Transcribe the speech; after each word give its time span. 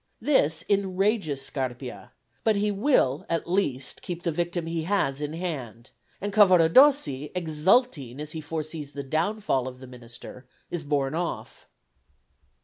This 0.19 0.65
enrages 0.67 1.43
Scarpia, 1.45 2.11
but 2.43 2.55
he 2.55 2.71
will 2.71 3.23
at 3.29 3.47
least 3.47 4.01
keep 4.01 4.23
the 4.23 4.31
victim 4.31 4.65
he 4.65 4.81
has 4.85 5.21
in 5.21 5.33
hand; 5.33 5.91
and 6.19 6.33
Cavaradossi, 6.33 7.31
exulting 7.35 8.19
as 8.19 8.31
he 8.31 8.41
foresees 8.41 8.93
the 8.93 9.03
downfall 9.03 9.67
of 9.67 9.79
the 9.79 9.85
minister, 9.85 10.47
is 10.71 10.83
borne 10.83 11.13
off. 11.13 11.67